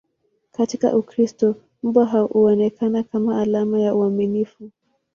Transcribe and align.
Katika 0.51 0.97
Ukristo, 0.97 1.55
mbwa 1.83 2.05
huonekana 2.05 3.03
kama 3.03 3.41
alama 3.41 3.79
ya 3.81 3.95
uaminifu. 3.95 4.69